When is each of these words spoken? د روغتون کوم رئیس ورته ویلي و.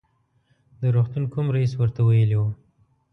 د 0.81 0.83
روغتون 0.95 1.23
کوم 1.33 1.47
رئیس 1.55 1.71
ورته 1.77 2.01
ویلي 2.03 2.37
و. 2.41 2.43